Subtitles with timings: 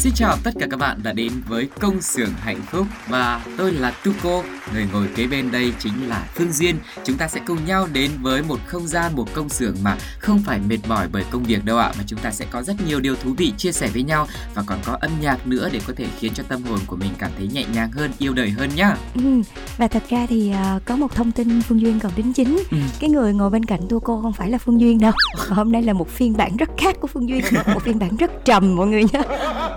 [0.00, 3.72] Xin chào tất cả các bạn đã đến với công xưởng hạnh phúc và tôi
[3.72, 6.76] là Tuko, người ngồi kế bên đây chính là Phương Duyên.
[7.04, 10.42] Chúng ta sẽ cùng nhau đến với một không gian, một công xưởng mà không
[10.46, 13.00] phải mệt mỏi bởi công việc đâu ạ, mà chúng ta sẽ có rất nhiều
[13.00, 15.92] điều thú vị chia sẻ với nhau và còn có âm nhạc nữa để có
[15.96, 18.70] thể khiến cho tâm hồn của mình cảm thấy nhẹ nhàng hơn, yêu đời hơn
[18.76, 18.96] nhá.
[19.14, 19.42] Ừ,
[19.76, 22.58] và thật ra thì ờ, có một thông tin Phương Duyên cần đính chính.
[22.70, 22.76] Ừ.
[23.00, 25.12] Cái người ngồi bên cạnh cô không phải là Phương Duyên đâu.
[25.48, 28.44] Hôm nay là một phiên bản rất khác của Phương Duyên, một phiên bản rất
[28.44, 29.22] trầm mọi người nhé.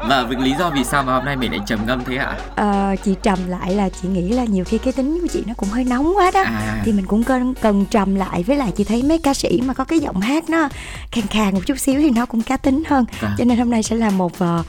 [0.08, 2.38] Và vì lý do vì sao mà hôm nay mình lại trầm ngâm thế ạ?
[2.56, 5.54] Ờ, chị trầm lại là chị nghĩ là nhiều khi cái tính của chị nó
[5.58, 6.44] cũng hơi nóng quá đó.
[6.44, 9.62] À, thì mình cũng cần cần trầm lại với lại chị thấy mấy ca sĩ
[9.66, 10.70] mà có cái giọng hát nó
[11.12, 13.32] khàn khàn một chút xíu thì nó cũng cá tính hơn Vâng.
[13.38, 14.64] cho nên hôm nay sẽ là một ờ,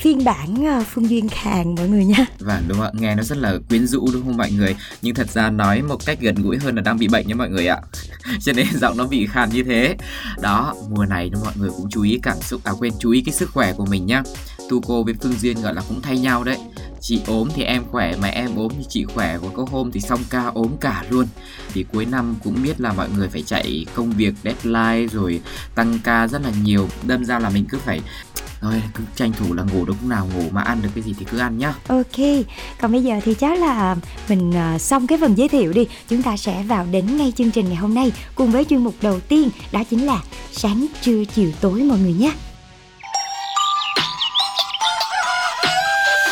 [0.00, 3.38] phiên bản ờ, phương duyên khàn mọi người nha Và đúng ạ, nghe nó rất
[3.38, 4.76] là quyến rũ đúng không mọi người?
[5.02, 7.50] Nhưng thật ra nói một cách gần gũi hơn là đang bị bệnh nha mọi
[7.50, 7.80] người ạ.
[8.40, 9.96] Cho nên giọng nó bị khàn như thế.
[10.40, 13.34] Đó, mùa này mọi người cũng chú ý cảm xúc, à quên, chú ý cái
[13.34, 14.22] sức khỏe của mình nhá.
[14.70, 16.58] Tu cô với Phương Duyên gọi là cũng thay nhau đấy.
[17.00, 19.38] Chị ốm thì em khỏe, mà em ốm thì chị khỏe.
[19.38, 21.26] và Có hôm thì xong ca ốm cả luôn.
[21.72, 25.40] thì cuối năm cũng biết là mọi người phải chạy công việc, deadline rồi
[25.74, 26.88] tăng ca rất là nhiều.
[27.06, 28.00] Đâm ra là mình cứ phải
[28.60, 31.14] Thôi cứ tranh thủ là ngủ được lúc nào ngủ mà ăn được cái gì
[31.18, 31.74] thì cứ ăn nhá.
[31.88, 32.44] ok
[32.80, 33.96] còn bây giờ thì chắc là
[34.28, 37.50] mình à, xong cái phần giới thiệu đi chúng ta sẽ vào đến ngay chương
[37.50, 40.22] trình ngày hôm nay cùng với chuyên mục đầu tiên đó chính là
[40.52, 42.32] sáng trưa chiều tối mọi người nhé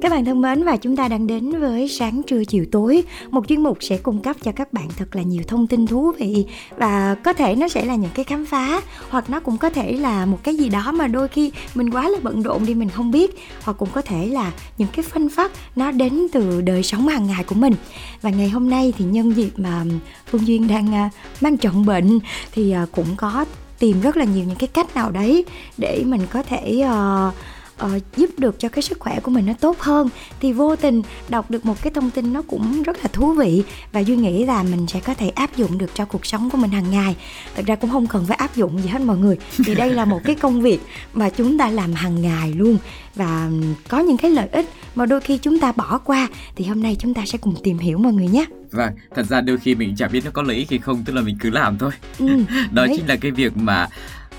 [0.00, 3.02] Các bạn thân mến và chúng ta đang đến với sáng trưa chiều tối.
[3.30, 6.12] Một chuyên mục sẽ cung cấp cho các bạn thật là nhiều thông tin thú
[6.18, 6.46] vị
[6.76, 8.80] Và có thể nó sẽ là những cái khám phá
[9.10, 12.08] Hoặc nó cũng có thể là một cái gì đó mà đôi khi mình quá
[12.08, 13.30] là bận rộn đi mình không biết
[13.62, 17.26] Hoặc cũng có thể là những cái phân phát nó đến từ đời sống hàng
[17.26, 17.74] ngày của mình.
[18.22, 19.84] Và ngày hôm nay thì nhân dịp mà
[20.30, 22.18] Phương Duyên đang à, mang trọng bệnh
[22.52, 23.44] Thì à, cũng có
[23.78, 25.44] tìm rất là nhiều những cái cách nào đấy
[25.78, 26.84] Để mình có thể...
[27.28, 27.34] uh,
[27.80, 30.08] ờ, giúp được cho cái sức khỏe của mình nó tốt hơn
[30.40, 33.62] thì vô tình đọc được một cái thông tin nó cũng rất là thú vị
[33.92, 36.58] và duy nghĩ là mình sẽ có thể áp dụng được cho cuộc sống của
[36.58, 37.16] mình hàng ngày
[37.56, 40.04] thật ra cũng không cần phải áp dụng gì hết mọi người vì đây là
[40.04, 40.80] một cái công việc
[41.14, 42.76] mà chúng ta làm hàng ngày luôn
[43.14, 43.50] và
[43.88, 46.96] có những cái lợi ích mà đôi khi chúng ta bỏ qua thì hôm nay
[46.98, 49.94] chúng ta sẽ cùng tìm hiểu mọi người nhé Vâng, thật ra đôi khi mình
[49.96, 51.90] chẳng biết nó có lợi ích hay không, tức là mình cứ làm thôi.
[52.18, 52.26] ừ,
[52.72, 52.94] Đó đấy.
[52.96, 53.88] chính là cái việc mà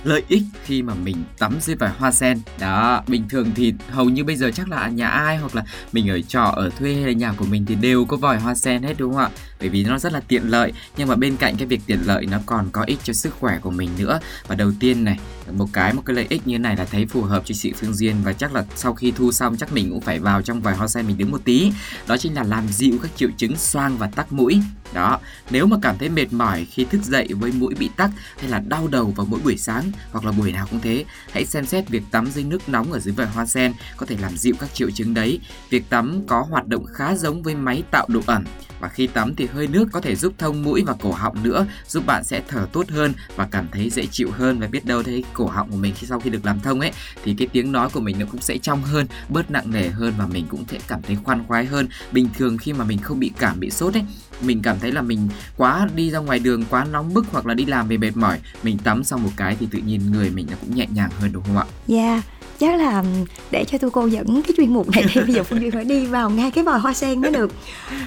[0.04, 2.40] lợi ích khi mà mình tắm dưới vòi hoa sen.
[2.60, 6.10] Đó, bình thường thì hầu như bây giờ chắc là nhà ai hoặc là mình
[6.10, 8.84] ở trọ, ở thuê hay là nhà của mình thì đều có vòi hoa sen
[8.84, 9.30] hết, đúng không ạ?
[9.60, 12.26] Bởi vì nó rất là tiện lợi, nhưng mà bên cạnh cái việc tiện lợi
[12.26, 14.20] nó còn có ích cho sức khỏe của mình nữa.
[14.48, 15.20] Và đầu tiên này,
[15.52, 17.94] một cái một cái lợi ích như này là thấy phù hợp cho chị Phương
[17.94, 20.76] Duyên và chắc là sau khi thu xong chắc mình cũng phải vào trong vòi
[20.76, 21.72] hoa sen mình đứng một tí.
[22.08, 24.62] Đó chính là làm dịu các triệu chứng xoang và tắc mũi
[24.94, 25.20] đó,
[25.50, 28.60] nếu mà cảm thấy mệt mỏi khi thức dậy với mũi bị tắc hay là
[28.68, 31.90] đau đầu vào mỗi buổi sáng hoặc là buổi nào cũng thế, hãy xem xét
[31.90, 34.74] việc tắm dưới nước nóng ở dưới vòi hoa sen có thể làm dịu các
[34.74, 35.40] triệu chứng đấy.
[35.70, 38.44] Việc tắm có hoạt động khá giống với máy tạo độ ẩm
[38.80, 41.66] và khi tắm thì hơi nước có thể giúp thông mũi và cổ họng nữa,
[41.88, 44.60] giúp bạn sẽ thở tốt hơn và cảm thấy dễ chịu hơn.
[44.60, 46.92] Và biết đâu thấy cổ họng của mình khi sau khi được làm thông ấy,
[47.24, 50.14] thì cái tiếng nói của mình nó cũng sẽ trong hơn, bớt nặng nề hơn
[50.18, 51.88] và mình cũng sẽ cảm thấy khoan khoái hơn.
[52.12, 54.04] Bình thường khi mà mình không bị cảm, bị sốt ấy
[54.42, 55.28] mình cảm thấy là mình
[55.58, 58.40] quá đi ra ngoài đường quá nóng bức hoặc là đi làm về mệt mỏi
[58.64, 61.32] mình tắm xong một cái thì tự nhiên người mình nó cũng nhẹ nhàng hơn
[61.34, 62.22] đúng không ạ Dạ,
[62.60, 63.04] chắc là
[63.52, 65.86] để cho tôi cô dẫn cái chuyên mục này thì bây giờ Phương Duyên phải
[65.86, 67.52] đi vào ngay cái vòi hoa sen mới được.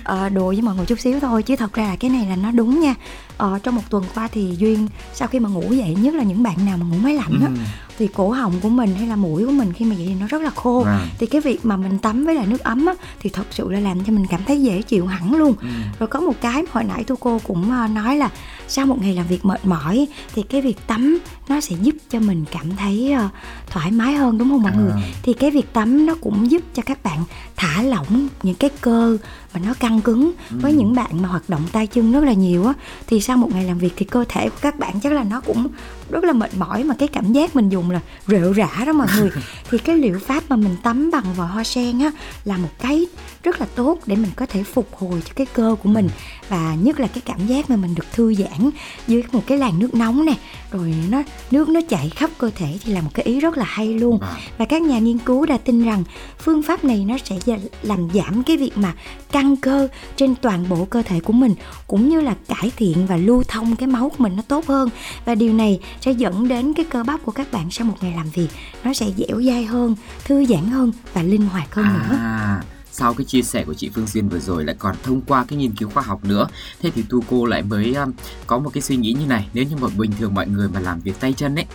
[0.04, 2.36] à, đùa với mọi người chút xíu thôi chứ thật ra là cái này là
[2.36, 2.94] nó đúng nha.
[3.36, 6.42] Ờ, trong một tuần qua thì Duyên sau khi mà ngủ dậy nhất là những
[6.42, 7.54] bạn nào mà ngủ máy lạnh á, Ừ.
[7.98, 10.26] thì cổ họng của mình hay là mũi của mình khi mà vậy thì nó
[10.26, 11.00] rất là khô Vâng.
[11.18, 13.80] thì cái việc mà mình tắm với lại nước ấm á, thì thật sự là
[13.80, 15.66] làm cho mình cảm thấy dễ chịu hẳn luôn Ừ.
[15.98, 18.30] rồi có một cái hồi nãy tu cô cũng ờ, nói là
[18.68, 22.20] sau một ngày làm việc mệt mỏi thì cái việc tắm nó sẽ giúp cho
[22.20, 23.28] mình cảm thấy ờ,
[23.70, 24.78] thoải mái hơn đúng không mọi À.
[24.80, 24.92] người
[25.22, 27.24] thì cái việc tắm nó cũng giúp cho các bạn
[27.56, 29.18] thả lỏng những cái cơ
[29.54, 30.78] mà nó căng cứng với Ừ.
[30.78, 32.72] những bạn mà hoạt động tay chân rất là nhiều á
[33.06, 35.40] thì sau một ngày làm việc thì cơ thể của các bạn chắc là nó
[35.40, 35.68] cũng
[36.10, 39.06] rất là mệt mỏi mà cái cảm giác mình dùng là rệu rã đó mọi
[39.18, 39.30] người
[39.70, 42.10] thì cái liệu pháp mà mình tắm bằng vòi hoa sen á
[42.44, 43.06] là một cái
[43.42, 46.08] rất là tốt để mình có thể phục hồi cho cái cơ của mình
[46.48, 48.70] và nhất là cái cảm giác mà mình được thư giãn
[49.06, 50.34] dưới một cái làn nước nóng nè
[50.70, 53.64] rồi nó nước nó chảy khắp cơ thể thì là một cái ý rất là
[53.68, 54.30] hay luôn Vâng.
[54.58, 56.04] và các nhà nghiên cứu đã tin rằng
[56.38, 57.36] phương pháp này nó sẽ
[57.82, 58.92] làm giảm cái việc mà
[59.32, 61.54] căng cơ trên toàn bộ cơ thể của mình
[61.86, 64.88] cũng như là cải thiện và lưu thông cái máu của mình nó tốt hơn.
[65.24, 68.12] Và điều này sẽ dẫn đến cái cơ bắp của các bạn sau một ngày
[68.16, 68.48] làm việc
[68.84, 69.94] nó sẽ dẻo dai hơn
[70.24, 72.16] thư giãn hơn và linh hoạt hơn nữa.
[72.18, 72.62] À,
[72.92, 75.58] sau cái chia sẻ của chị Phương Duyên vừa rồi lại còn thông qua cái
[75.58, 76.46] nghiên cứu khoa học nữa.
[76.82, 78.12] Thế thì tu cô lại mới um,
[78.46, 80.80] có một cái suy nghĩ như này nếu như mà bình thường mọi người mà
[80.80, 81.66] làm việc tay chân ấy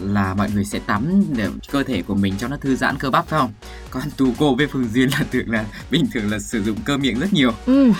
[0.00, 3.10] là mọi người sẽ tắm để cơ thể của mình cho nó thư giãn cơ
[3.10, 3.52] bắp phải không?
[3.90, 6.96] Còn tu cô với Phương Duyên là tưởng là bình thường là sử dụng cơ
[6.96, 7.50] miệng rất nhiều.
[7.66, 7.92] Ừ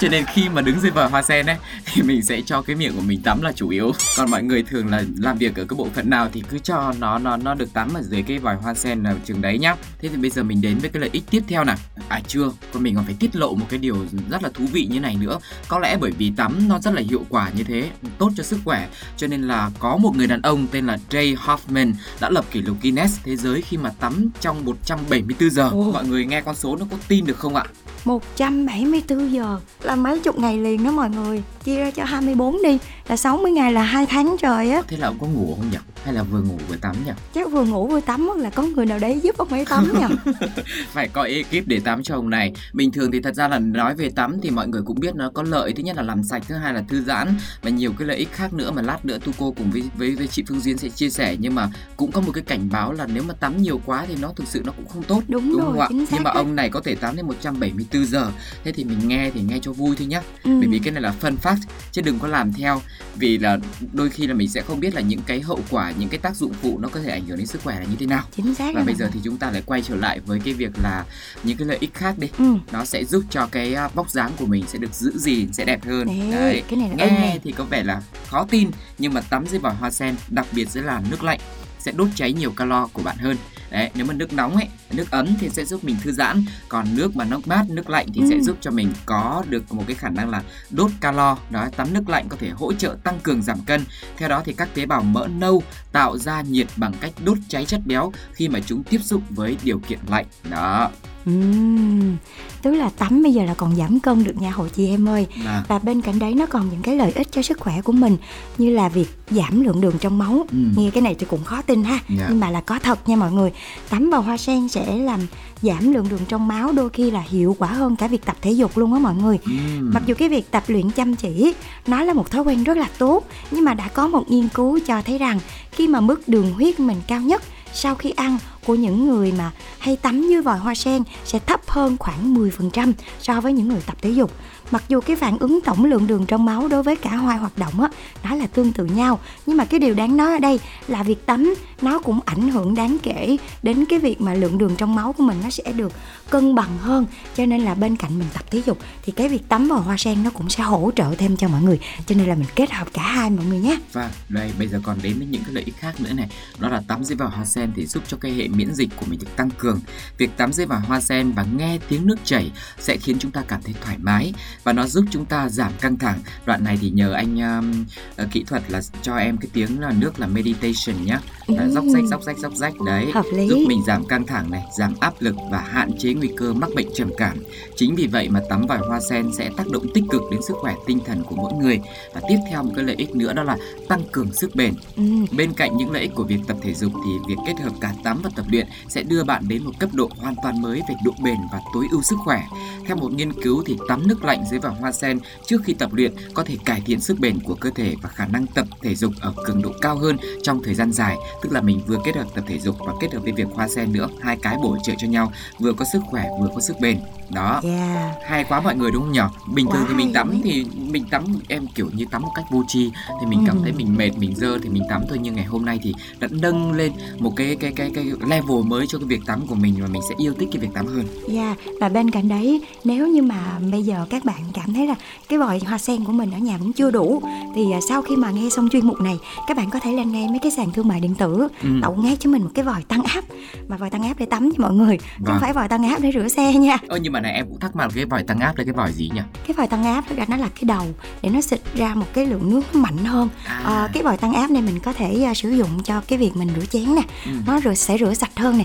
[0.00, 2.76] cho nên khi mà đứng dưới vòi hoa sen ấy thì mình sẽ cho cái
[2.76, 3.92] miệng của mình tắm là chủ yếu.
[4.16, 6.92] Còn mọi người thường là làm việc ở cái bộ phận nào thì cứ cho
[6.98, 9.74] nó nó nó được tắm ở dưới cái vòi hoa sen ở trường đấy nhá.
[10.00, 11.76] Thế thì bây giờ mình đến với cái lợi ích tiếp theo nào.
[12.08, 12.50] À chưa.
[12.72, 13.96] Còn mình còn phải tiết lộ một cái điều
[14.30, 15.38] rất là thú vị như này nữa.
[15.68, 18.58] Có lẽ bởi vì tắm nó rất là hiệu quả như thế tốt cho sức
[18.64, 22.44] khỏe cho nên là có một người đàn ông tên là Jay Hoffman đã lập
[22.50, 25.68] kỷ lục Guinness thế giới khi mà tắm trong 174 giờ.
[25.68, 25.92] Ồ.
[25.92, 27.64] mọi người nghe con số nó có tin được không ạ
[28.04, 31.42] 174 giờ là mấy chục ngày liền đó mọi người.
[31.64, 32.78] Chia ra cho 24 đi,
[33.08, 34.82] là 60 ngày là hai tháng trời á.
[34.88, 35.78] Thế là ông có ngủ không nhỉ?
[36.04, 37.12] Hay là vừa ngủ vừa tắm nhỉ?
[37.34, 39.88] Chắc vừa ngủ vừa tắm hoặc là có người nào đấy giúp ông ấy tắm
[39.94, 40.32] nhỉ?
[40.92, 42.52] Phải có ekip để tắm cho ông này.
[42.72, 45.30] Bình thường thì thật ra là nói về tắm thì mọi người cũng biết nó
[45.34, 45.72] có lợi.
[45.72, 47.34] Thứ nhất là làm sạch thứ hai là thư giãn.
[47.62, 50.14] Và nhiều cái lợi ích khác nữa mà lát nữa tu cô cùng với với,
[50.14, 51.36] với chị Phương Duyên sẽ chia sẻ.
[51.38, 54.14] Nhưng mà cũng có một cái cảnh báo là nếu mà tắm nhiều quá thì
[54.20, 55.88] nó thực sự nó cũng không tốt Đúng rồi, không ạ?
[55.90, 56.34] nhưng mà đấy.
[56.34, 58.30] ông này có thể tắm đến 174 giờ.
[58.64, 60.22] Thế thì mình nghe thì nghe cho vui thôi nhá.
[60.44, 60.50] Ừ.
[60.58, 61.56] bởi vì cái này là fun fact
[61.92, 62.80] chứ đừng có làm theo.
[63.16, 63.58] Vì là
[63.92, 66.36] đôi khi là mình sẽ không biết là những cái hậu quả những cái tác
[66.36, 68.24] dụng phụ nó có thể ảnh hưởng đến sức khỏe là như thế nào.
[68.36, 70.72] Chính xác và bây giờ thì chúng ta lại quay trở lại với cái việc
[70.82, 71.04] là
[71.42, 72.28] những cái lợi ích khác đi.
[72.38, 72.54] Ừ.
[72.72, 75.64] Nó sẽ giúp cho cái à, vóc dáng của mình sẽ được giữ gìn sẽ
[75.64, 76.30] đẹp hơn.
[76.32, 77.38] Đấy, cái này là nghe nè.
[77.44, 80.70] thì có vẻ là khó tin nhưng mà tắm dưới vòi hoa sen đặc biệt
[80.70, 81.40] sẽ là nước lạnh
[81.78, 83.36] sẽ đốt cháy nhiều calo của bạn hơn
[83.70, 86.86] đấy nếu mà nước nóng ấy nước ấm thì sẽ giúp mình thư giãn còn
[86.96, 88.42] nước mà nước mát nước lạnh thì sẽ Ừ.
[88.42, 91.38] giúp cho mình có được một cái khả năng là đốt calo.
[91.50, 93.84] Đó tắm nước lạnh có thể hỗ trợ tăng cường giảm cân.
[94.16, 95.62] Theo đó thì các tế bào mỡ nâu
[95.92, 99.56] tạo ra nhiệt bằng cách đốt cháy chất béo khi mà chúng tiếp xúc với
[99.62, 100.26] điều kiện lạnh.
[100.50, 100.90] Đó
[101.28, 102.16] Ừm,
[102.62, 105.26] tức là tắm bây giờ là còn giảm cân được nha hội chị em ơi
[105.44, 107.92] là và bên cạnh đấy nó còn những cái lợi ích cho sức khỏe của
[107.92, 108.16] mình
[108.58, 110.58] như là việc giảm lượng đường trong máu Ừ.
[110.76, 112.26] nghe cái này thì cũng khó tin ha Dạ.
[112.28, 113.50] nhưng mà là có thật nha mọi người
[113.90, 115.20] tắm vào hoa sen sẽ làm
[115.62, 118.50] giảm lượng đường trong máu đôi khi là hiệu quả hơn cả việc tập thể
[118.50, 119.90] dục luôn á mọi người Ừm.
[119.94, 121.52] Mặc dù cái việc tập luyện chăm chỉ
[121.86, 124.78] nó là một thói quen rất là tốt nhưng mà đã có một nghiên cứu
[124.86, 125.38] cho thấy rằng
[125.72, 127.42] khi mà mức đường huyết mình cao nhất
[127.74, 131.60] sau khi ăn của những người mà hay tắm dưới vòi hoa sen sẽ thấp
[131.66, 134.32] hơn khoảng 10% so với những người tập thể dục.
[134.70, 137.58] Mặc dù cái phản ứng tổng lượng đường trong máu đối với cả hai hoạt
[137.58, 137.88] động á
[138.24, 141.26] nó là tương tự nhau, nhưng mà cái điều đáng nói ở đây là việc
[141.26, 145.12] tắm nó cũng ảnh hưởng đáng kể đến cái việc mà lượng đường trong máu
[145.12, 145.92] của mình nó sẽ được
[146.30, 147.06] cân bằng hơn.
[147.36, 149.96] Cho nên là bên cạnh mình tập thể dục thì cái việc tắm vào hoa
[149.96, 151.80] sen nó cũng sẽ hỗ trợ thêm cho mọi người.
[152.06, 153.78] Cho nên là mình kết hợp cả hai mọi người nhé.
[153.92, 156.68] Và đây bây giờ còn đến với những cái lợi ích khác nữa này Đó
[156.68, 159.18] là tắm dưới vòi hoa sen thì giúp cho cái hệ miễn dịch của mình
[159.18, 159.80] được tăng cường
[160.18, 163.42] Việc tắm dưới vòi hoa sen và nghe tiếng nước chảy sẽ khiến chúng ta
[163.48, 164.32] cảm thấy thoải mái
[164.64, 167.84] và nó giúp chúng ta giảm căng thẳng Đoạn này thì nhờ anh um,
[168.16, 171.72] ờ, kỹ thuật là cho em cái tiếng là nước là meditation nhá là Ừm.
[171.72, 173.12] Dốc rách dốc rách dốc rách đấy.
[173.48, 176.70] Giúp mình giảm căng thẳng này, giảm áp lực và hạn chế nguy cơ mắc
[176.76, 177.36] bệnh trầm cảm
[177.76, 180.54] Chính vì vậy mà tắm vòi hoa sen sẽ tác động tích cực đến sức
[180.60, 181.80] khỏe tinh thần của mỗi người
[182.14, 183.56] Và tiếp theo một cái lợi ích nữa đó là
[183.88, 185.04] tăng cường sức bền Ừ.
[185.36, 187.92] Bên cạnh những lợi ích của việc tập thể dục thì việc kết hợp cả
[188.04, 190.94] tắm và tập luyện sẽ đưa bạn đến một cấp độ hoàn toàn mới về
[191.04, 192.42] độ bền và tối ưu sức khỏe.
[192.86, 195.92] Theo một nghiên cứu thì tắm nước lạnh dưới vòi hoa sen trước khi tập
[195.92, 198.94] luyện có thể cải thiện sức bền của cơ thể và khả năng tập thể
[198.94, 202.16] dục ở cường độ cao hơn trong thời gian dài, tức là mình vừa kết
[202.16, 204.76] hợp tập thể dục và kết hợp với việc hoa sen nữa, hai cái bổ
[204.84, 207.00] trợ cho nhau, vừa có sức khỏe vừa có sức bền.
[207.30, 207.60] Đó.
[207.64, 208.14] Yeah.
[208.26, 209.20] Hay quá mọi người đúng không nhỉ?
[209.54, 212.44] Bình thường Quá thì mình tắm thì mình tắm em kiểu như tắm một cách
[212.50, 213.60] vô tri thì mình cảm Ừ.
[213.62, 216.28] thấy mình mệt mình dơ thì mình tắm thôi nhưng ngày hôm nay thì đã
[216.30, 219.74] nâng lên một cái cái cái cái level mới cho cái việc tắm của mình
[219.80, 221.04] và mình sẽ yêu thích cái việc tắm hơn.
[221.34, 221.58] Yeah.
[221.80, 224.94] Và bên cạnh đấy nếu như mà bây giờ các bạn cảm thấy là
[225.28, 227.22] cái vòi hoa sen của mình ở nhà vẫn chưa đủ
[227.54, 229.18] thì à, sau khi mà nghe xong chuyên mục này
[229.48, 231.68] các bạn có thể lên ngay mấy cái sàn thương mại điện tử Ừ.
[231.82, 233.24] tậu ngay cho mình một cái vòi tăng áp
[233.68, 235.26] mà vòi tăng áp để tắm cho mọi người chứ Vâng.
[235.26, 237.60] không phải vòi tăng áp để rửa xe nha Ơ nhưng mà này em cũng
[237.60, 239.20] thắc mắc cái vòi tăng áp là cái vòi gì nhỉ?
[239.46, 240.86] cái vòi tăng áp nó là cái đầu
[241.22, 243.28] để nó xịt ra một cái lượng nước mạnh hơn
[243.64, 246.36] à, cái vòi tăng áp này mình có thể à, sử dụng cho cái việc
[246.36, 247.30] mình rửa chén nè Ừ.
[247.46, 248.64] nó rửa sẽ rửa sạch hơn nè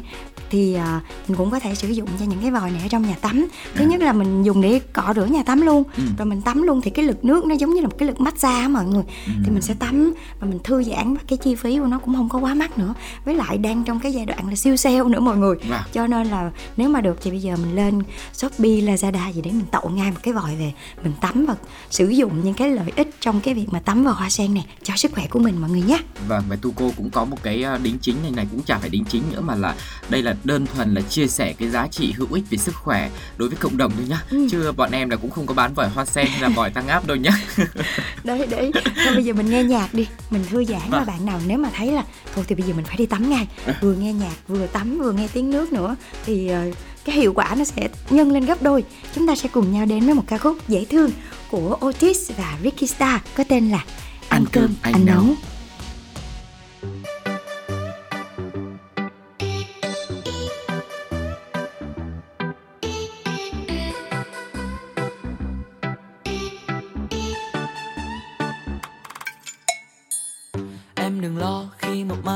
[0.50, 3.01] thì à, mình cũng có thể sử dụng cho những cái vòi này ở trong
[3.08, 3.88] nhà tắm thứ À.
[3.88, 6.03] nhất là mình dùng để cọ rửa nhà tắm luôn Ừ.
[6.17, 8.20] rồi mình tắm luôn thì cái lực nước nó giống như là một cái lực
[8.22, 9.32] massage á mọi người Ừ.
[9.46, 12.15] thì mình sẽ tắm và mình thư giãn và cái chi phí của nó cũng
[12.15, 12.93] không có quá mắc nữa
[13.25, 15.82] với lại đang trong cái giai đoạn là siêu sale nữa mọi người Vâng.
[15.93, 18.01] cho nên là nếu mà được thì bây giờ mình lên
[18.34, 21.55] shopee lazada gì để mình tậu ngay một cái vòi về mình tắm và
[21.89, 24.65] sử dụng những cái lợi ích trong cái việc mà tắm vào hoa sen này
[24.84, 27.63] cho sức khỏe của mình mọi người nhé Vâng và Tuco cũng có một cái
[27.63, 29.75] ờ, đính chính này này cũng chả phải đính chính nữa mà là
[30.10, 33.10] đây là đơn thuần là chia sẻ cái giá trị hữu ích về sức khỏe
[33.38, 34.24] đối với cộng đồng thôi nhá.
[34.29, 34.48] Ừ.
[34.51, 36.88] Chứ bọn em là cũng không có bán vòi hoa sen hay là vòi tăng
[36.88, 37.31] áp đâu nhá.
[38.24, 38.72] đấy đấy.
[39.05, 40.07] Thôi bây giờ mình nghe nhạc đi.
[40.29, 42.03] Mình thư giãn và bạn nào nếu mà thấy là
[42.36, 43.48] thôi thì bây giờ mình phải đi tắm ngay.
[43.81, 45.95] Vừa nghe nhạc vừa tắm vừa nghe tiếng nước nữa.
[46.25, 46.72] Thì ờ,
[47.05, 48.83] cái hiệu quả nó sẽ nhân lên gấp đôi.
[49.15, 51.12] Chúng ta sẽ cùng nhau đến với một ca khúc dễ thương
[51.50, 53.83] của Otis và Ricky Star có tên là
[54.29, 55.24] ăn cơm anh nấu.
[55.24, 55.36] Em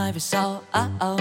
[0.08, 0.62] mai về sau.
[0.72, 1.20] Á âu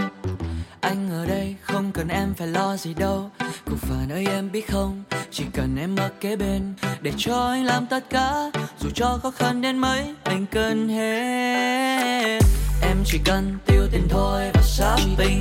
[0.80, 3.30] Anh ở đây không cần em phải lo gì đâu.
[3.64, 5.02] Cuộc phản ơi em biết không?
[5.30, 8.50] Chỉ cần em ở kế bên Để cho anh làm tất cả.
[8.80, 12.38] Dù cho khó khăn đến mấy, Anh cần hết.
[12.82, 15.38] Em chỉ cần tiêu tiền thôi và shopping.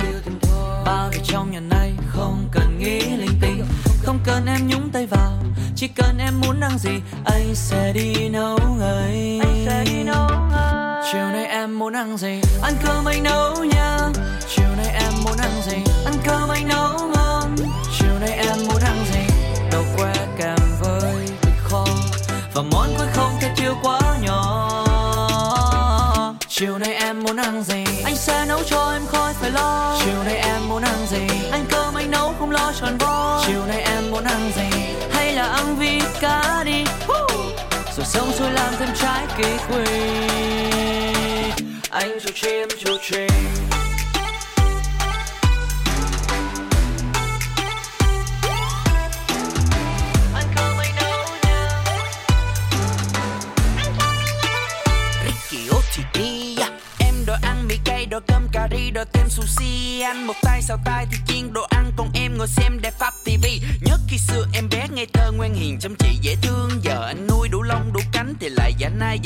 [0.84, 3.64] Bao việc trong nhà này không cần nghĩ linh tinh.
[4.02, 5.32] Không cần em nhúng tay vào,
[5.76, 10.45] Chỉ cần em muốn ăn gì, Anh sẽ đi nấu ngay Anh sẽ đi nấu.
[11.12, 12.40] Chiều nay em muốn ăn gì?
[12.62, 13.98] Ăn cơm anh nấu nha.
[14.56, 15.76] Chiều nay em muốn ăn gì?
[16.04, 17.56] Ăn cơm anh nấu ngon.
[17.98, 19.34] Chiều nay em muốn ăn gì?
[19.72, 21.84] Đậu que, kèm với thịt kho.
[22.54, 24.84] Và món cuối không thể thiếu quá nhỏ.
[26.48, 27.84] Chiều nay em muốn ăn gì?
[28.04, 29.98] Anh sẽ nấu cho em khỏi phải lo.
[30.04, 31.26] Chiều nay em muốn ăn gì?
[31.52, 33.44] Anh cơm anh nấu không lo tròn vo.
[33.46, 34.78] Chiều nay em muốn ăn gì?
[35.12, 36.84] Hay là ăn vịt cá đi?
[37.06, 37.26] Woo!
[37.96, 39.84] Rồi sống rồi làm thêm trái kỳ quỳ
[41.90, 42.68] anh chủ chim
[43.02, 43.26] trì
[55.96, 56.58] Ricky
[56.98, 60.00] Em đòi ăn mì cay, cơm cà ri, đòi thêm sushi.
[60.00, 63.14] Ăn một tay xào tay thì chiên đồ ăn Còn em ngồi xem đẹp pháp
[63.24, 66.70] tivi Nhớ khi xưa em bé ngây thơ ngoan hiền chăm chỉ dễ thương.
[66.82, 67.25] Giờ anh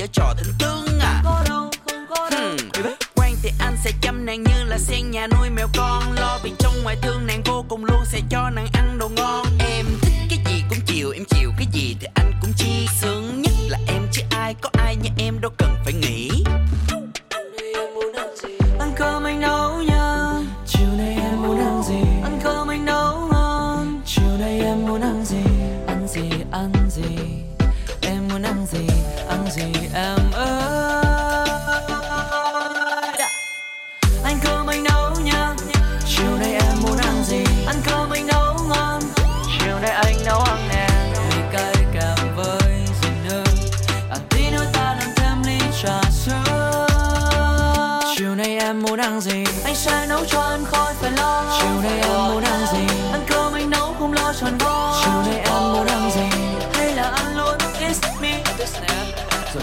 [0.01, 1.21] dở trò thịnh tướng à.
[1.25, 2.41] Có đâu không có đâu.
[2.41, 2.93] Hmm.
[3.15, 6.53] Quen thì anh sẽ chăm nàng như là sen nhà nuôi mèo con Lo vì
[6.59, 7.27] trong ngoài thương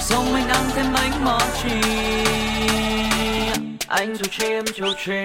[0.10, 1.82] xong anh ăn thêm bánh mochi,
[3.88, 5.24] anh chủ chim chủ chim.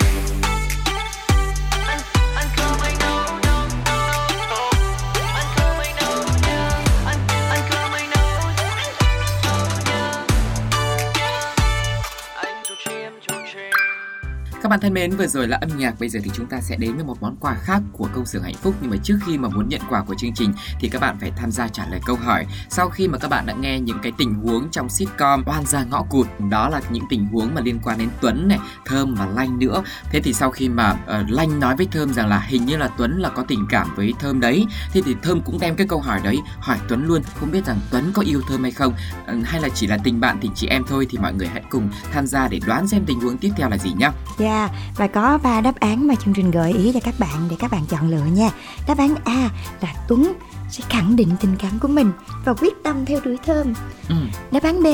[14.73, 16.95] Bạn thân mến, vừa rồi là âm nhạc, bây giờ thì chúng ta sẽ đến
[16.95, 19.49] với một món quà khác của công xưởng hạnh phúc nhưng mà trước khi mà
[19.49, 22.17] muốn nhận quà của chương trình thì các bạn phải tham gia trả lời câu
[22.17, 22.47] hỏi.
[22.71, 25.85] Sau khi mà các bạn đã nghe những cái tình huống trong sitcom Oan gia
[25.85, 29.27] ngõ cụt, đó là những tình huống mà liên quan đến Tuấn này, Thơm và
[29.27, 29.83] Lanh nữa.
[30.11, 32.89] Thế thì sau khi mà uh, Lanh nói với Thơm rằng là hình như là
[32.99, 36.01] Tuấn là có tình cảm với Thơm đấy, thế thì Thơm cũng đem cái câu
[36.01, 39.47] hỏi đấy hỏi Tuấn luôn, không biết rằng Tuấn có yêu Thơm hay không, uh,
[39.47, 41.89] hay là chỉ là tình bạn tình chị em thôi thì mọi người hãy cùng
[42.13, 44.13] tham gia để đoán xem tình huống tiếp theo là gì nhá.
[44.39, 44.62] Yeah,
[44.97, 47.71] và có ba đáp án mà chương trình gợi ý cho các bạn để các
[47.71, 48.51] bạn chọn lựa nha.
[48.89, 49.51] Đáp án A
[49.81, 50.33] là Tuấn
[50.71, 52.13] sẽ khẳng định tình cảm của mình
[52.45, 53.75] và quyết tâm theo đuổi Thơm.
[54.09, 54.15] Ừ.
[54.51, 54.87] Đáp án B,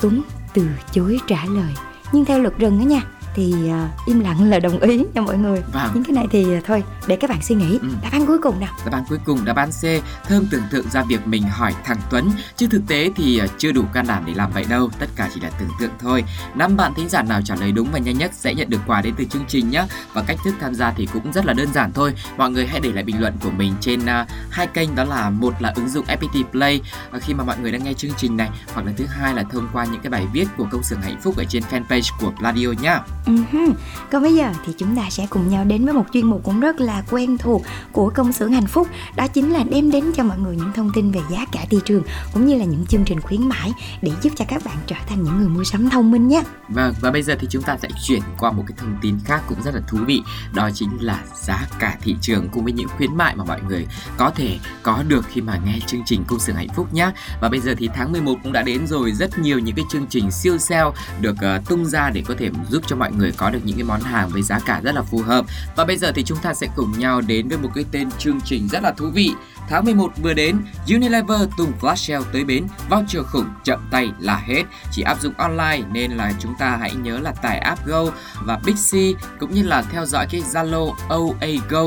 [0.00, 0.22] Tuấn
[0.54, 1.74] từ chối trả lời.
[2.12, 3.02] Nhưng theo luật rừng đó nha,
[3.34, 5.90] thì uh, im lặng là đồng ý nha mọi người Vâng.
[5.94, 7.88] những cái này thì uh, thôi để các bạn suy nghĩ Ừ.
[8.02, 9.84] đáp án cuối cùng nào Đáp án cuối cùng đáp án C,
[10.28, 13.72] Thơm tưởng tượng ra việc mình hỏi thằng Tuấn, chứ thực tế thì ờ, chưa
[13.72, 16.24] đủ can đảm để làm vậy đâu, tất cả chỉ là tưởng tượng thôi.
[16.54, 19.00] Năm bạn thính giả nào trả lời đúng và nhanh nhất sẽ nhận được quà
[19.02, 19.84] đến từ chương trình nhé.
[20.12, 22.14] Và cách thức tham gia thì cũng rất là đơn giản thôi.
[22.36, 25.30] Mọi người hãy để lại bình luận của mình trên ờ, hai kênh đó là
[25.30, 28.36] một là ứng dụng FPT Play ờ, khi mà mọi người đang nghe chương trình
[28.36, 31.02] này, hoặc là thứ hai là thông qua những cái bài viết của công xưởng
[31.02, 33.00] hạnh phúc ở trên fanpage của Pladio nhá.
[33.26, 33.72] Uh-huh.
[34.10, 36.60] Còn bây giờ thì chúng ta sẽ cùng nhau đến với một chuyên mục cũng
[36.60, 37.62] rất là quen thuộc
[37.92, 38.88] của công xưởng hạnh phúc.
[39.16, 41.78] Đó chính là đem đến cho mọi người những thông tin về giá cả thị
[41.84, 42.02] trường
[42.32, 45.24] Cũng như là những chương trình khuyến mãi để giúp cho các bạn trở thành
[45.24, 46.42] những người mua sắm thông minh nhé.
[46.68, 49.42] Vâng, và bây giờ thì chúng ta sẽ chuyển qua một cái thông tin khác
[49.48, 50.22] cũng rất là thú vị
[50.54, 53.86] Đó chính là giá cả thị trường cùng với những khuyến mại mà mọi người
[54.16, 57.10] có thể có được khi mà nghe chương trình Công xưởng Hạnh Phúc nhé.
[57.40, 60.06] Và bây giờ thì tháng 11 cũng đã đến rồi Rất nhiều những cái chương
[60.06, 63.50] trình siêu sale được uh, tung ra để có thể giúp cho mọi người có
[63.50, 65.46] được những cái món hàng với giá cả rất là phù hợp.
[65.76, 68.40] Và bây giờ thì chúng ta sẽ cùng nhau đến với một cái tên chương
[68.44, 69.30] trình rất là thú vị.
[69.68, 70.56] Tháng 11 vừa đến,
[70.88, 74.62] Unilever tung flash sale tới bến, voucher khủng chậm tay là hết.
[74.90, 78.04] Chỉ áp dụng online nên là chúng ta hãy nhớ là tải app Go
[78.44, 81.82] và Bixi cũng như là theo dõi cái Zalo OA Go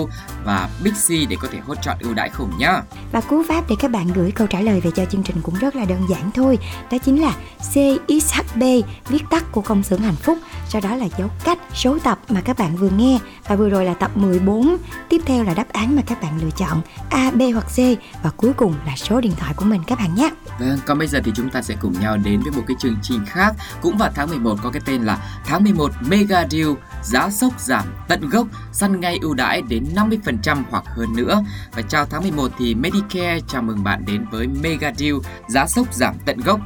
[0.46, 2.82] và Bixi để có thể hốt chọn ưu đãi khủng nhá.
[3.12, 5.56] Và cú pháp để các bạn gửi câu trả lời về cho chương trình cũng
[5.56, 6.58] rất là đơn giản thôi.
[6.92, 7.34] Đó chính là
[7.74, 8.64] CXHB,
[9.10, 10.38] viết tắt của công xưởng hạnh phúc.
[10.70, 13.20] Sau đó là dấu cách, số tập mà các bạn vừa nghe.
[13.48, 14.78] Và vừa rồi là tập 14
[15.10, 16.82] Tiếp theo là đáp án mà các bạn lựa chọn.
[17.10, 17.78] A, B hoặc C.
[18.24, 20.30] Và cuối cùng là số điện thoại của mình các bạn nhé.
[20.60, 22.98] Vâng, còn bây giờ thì chúng ta sẽ cùng nhau đến với một cái chương
[23.02, 23.56] trình khác.
[23.82, 26.70] Cũng vào tháng 11 có cái tên là tháng 11 Mega Deal
[27.04, 31.44] giá sốc giảm tận gốc săn ngay ưu đãi đến 50% hoặc hơn nữa.
[31.72, 35.16] Và chào tháng 11 thì Medicare chào mừng bạn đến với Mega Deal
[35.48, 36.60] giá sốc giảm tận gốc.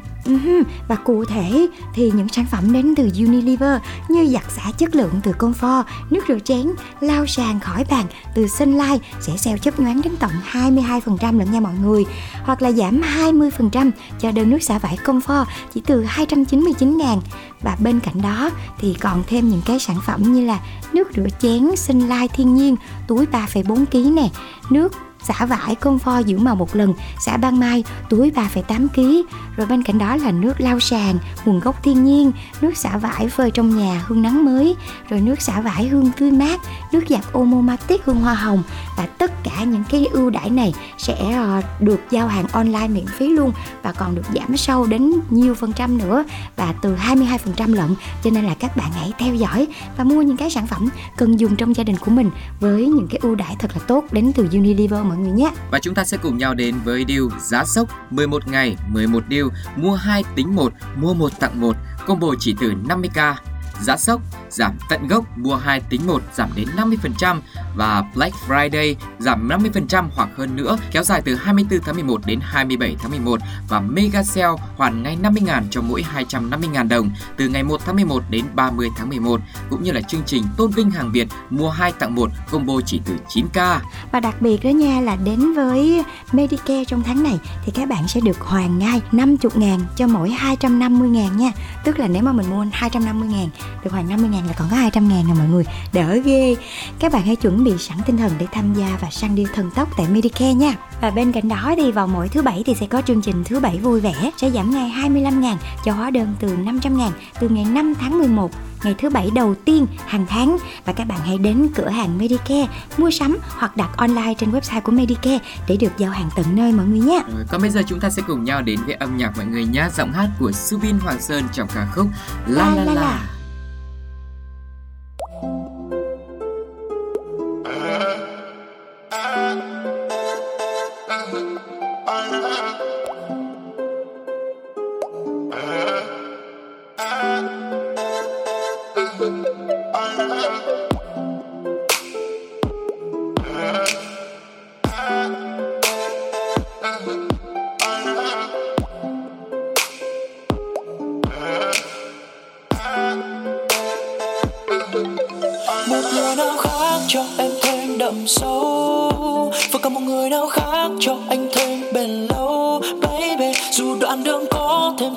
[0.87, 5.13] Và cụ thể thì những sản phẩm đến từ Unilever như giặt xả chất lượng
[5.23, 10.01] từ Comfort, nước rửa chén, lau sàn khỏi bàn từ Sunlight sẽ sale chấp nhoáng
[10.01, 12.05] đến tận 22% lận nha mọi người.
[12.43, 17.21] Hoặc là giảm 20% cho đơn nước xả vải Comfort chỉ từ 299 ngàn.
[17.61, 20.59] Và bên cạnh đó thì còn thêm những cái sản phẩm như là
[20.93, 22.75] nước rửa chén Sunlight thiên nhiên
[23.07, 24.29] túi 3,4 kg nè
[24.69, 29.29] Nước xả vải Comfort giữ màu một lần, xả ban mai, túi 3,8 kg.
[29.57, 33.27] Rồi bên cạnh đó là nước lau sàn, nguồn gốc thiên nhiên, nước xả vải
[33.27, 34.75] phơi trong nhà hương nắng mới,
[35.09, 36.59] rồi nước xả vải hương tươi mát,
[36.91, 38.63] nước giặt Omomatic hương hoa hồng.
[38.97, 43.05] Và tất cả những cái ưu đãi này sẽ ờ, được giao hàng online miễn
[43.05, 43.51] phí luôn
[43.83, 46.23] và còn được giảm sâu đến nhiều phần trăm nữa
[46.55, 47.95] và từ 22% lận.
[48.23, 51.39] Cho nên là các bạn hãy theo dõi và mua những cái sản phẩm cần
[51.39, 54.31] dùng trong gia đình của mình với những cái ưu đãi thật là tốt đến
[54.35, 55.51] từ Unilever mọi người nhé.
[55.71, 59.45] Và chúng ta sẽ cùng nhau đến với deal giá sốc 11 ngày 11 deal
[59.75, 61.75] mua 2 tính 1 mua 1 tặng 1
[62.07, 63.33] combo chỉ từ 50k
[63.81, 67.39] giá sốc giảm tận gốc, mua 2 tính 1 giảm đến 50%
[67.75, 72.39] và Black Friday giảm 50% hoặc hơn nữa, kéo dài từ 24 tháng 11 đến
[72.41, 73.39] 27 tháng 11
[73.69, 78.23] và Mega Sale hoàn ngay 50.000 cho mỗi 250.000 đồng từ ngày 1 tháng 11
[78.29, 81.91] đến 30 tháng 11 cũng như là chương trình tôn vinh hàng Việt mua 2
[81.91, 83.79] tặng 1 combo chỉ từ 9k
[84.11, 88.07] Và đặc biệt đó nha, là đến với Medicare trong tháng này thì các bạn
[88.07, 91.51] sẽ được hoàn ngay 50.000 cho mỗi 250.000 nha.
[91.83, 93.47] Tức là nếu mà mình mua 250.000
[93.83, 95.63] được hoàn 50 ngàn là còn có 200 ngàn nè mọi người.
[95.93, 96.55] Đỡ ghê.
[96.99, 99.71] Các bạn hãy chuẩn bị sẵn tinh thần để tham gia và săn deal thần
[99.75, 100.73] tốc tại Medicare nha.
[101.01, 103.59] Và bên cạnh đó thì vào mỗi thứ bảy thì sẽ có chương trình thứ
[103.59, 104.31] bảy vui vẻ.
[104.37, 108.17] Sẽ giảm ngày 25 ngàn cho hóa đơn từ 500 ngàn từ ngày 5 tháng
[108.17, 108.51] 11
[108.83, 110.57] ngày thứ bảy đầu tiên hàng tháng.
[110.85, 114.81] Và các bạn hãy đến cửa hàng Medicare mua sắm hoặc đặt online trên website
[114.81, 117.23] của Medicare để được giao hàng tận nơi mọi người nhé.
[117.35, 119.65] Rồi, còn bây giờ chúng ta sẽ cùng nhau đến với âm nhạc mọi người
[119.65, 119.89] nhé.
[119.97, 122.07] Giọng hát của Subin Hoàng Sơn trong ca khúc
[122.47, 123.17] La La La, la.
[123.17, 123.38] một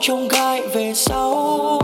[0.03, 1.81] trông gai về sau.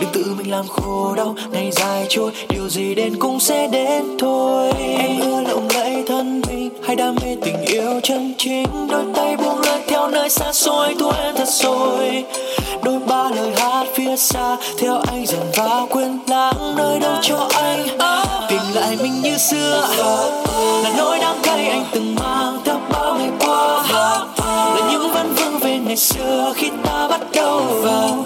[0.00, 4.16] Đừng tự mình làm khổ đau, ngày dài trôi, điều gì đến cũng sẽ đến
[4.18, 4.72] thôi.
[4.98, 8.88] Em ưa lộng lẫy thân mình, hay đam mê tình yêu chân chính.
[8.90, 12.24] Đôi tay buông lời theo nơi xa xôi, thua em thật rồi.
[12.82, 17.48] Đôi ba lời hát phía xa, theo anh dần vào quên lãng nơi đâu cho
[17.54, 17.86] anh.
[18.48, 19.88] Tìm lại mình như xưa,
[20.84, 23.84] là nỗi đắng cay anh từng mang theo bao ngày qua
[24.74, 28.24] là những văn vương về ngày xưa khi ta bắt đầu vào.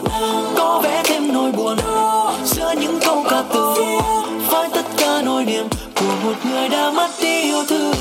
[0.57, 1.77] Có vẻ thêm nỗi buồn,
[2.45, 3.75] giữa những câu ca từ.
[4.51, 5.69] Với tất cả nỗi niềm
[6.01, 7.93] của một người đã mất đi yêu thương.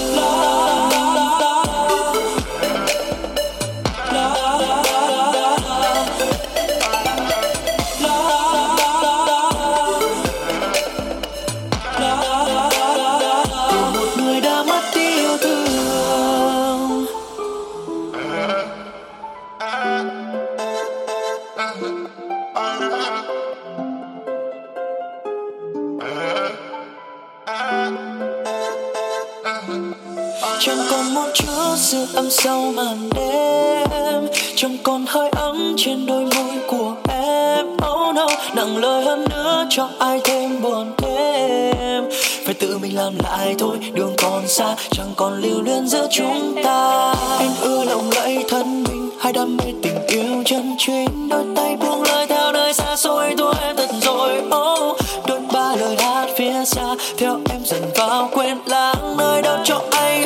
[34.66, 37.66] Chẳng còn hơi ấm trên đôi môi của em.
[37.74, 42.04] Oh no, nặng lời hơn nữa cho ai thêm buồn thêm.
[42.46, 46.56] Phải tự mình làm lại thôi, đường còn xa, chẳng còn lưu luyến giữa chúng
[46.64, 47.14] ta.
[47.40, 51.30] Em ưa lộng lẫy thân mình hai đam mê tình yêu chân chính.
[51.30, 54.42] Đôi tay buông lời theo nơi xa xôi, thua em thật rồi.
[54.56, 54.98] Oh
[55.28, 59.82] đôi ba lời hát phía xa, theo em dần vào quên lãng nơi đâu cho
[59.92, 60.26] anh.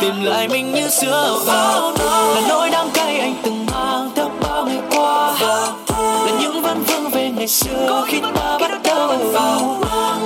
[0.00, 1.93] Tìm lại mình như xưa vào
[7.44, 9.80] ngày xưa khi ta bắt đầu vào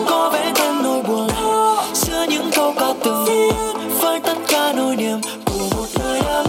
[0.07, 1.29] có vẻ thêm nỗi buồn.
[1.95, 3.25] Giữa những câu ca từ
[4.01, 6.48] với tất cả nỗi niềm của một người đã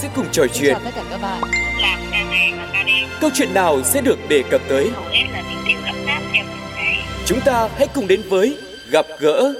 [0.00, 0.76] sẽ cùng trò chuyện?
[0.84, 1.42] tất cả các bạn.
[1.80, 4.90] Làm ca ngày và ca đêm Câu chuyện nào sẽ được đề cập tới?
[4.94, 7.04] hầu hết là tình tiết ấm áp theo từng ngày.
[7.26, 8.58] Chúng ta hãy cùng đến với
[8.90, 9.54] Gặp gỡ.